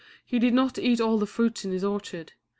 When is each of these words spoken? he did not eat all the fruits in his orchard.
he 0.25 0.39
did 0.39 0.51
not 0.51 0.79
eat 0.79 0.99
all 0.99 1.19
the 1.19 1.27
fruits 1.27 1.63
in 1.63 1.69
his 1.69 1.83
orchard. 1.83 2.33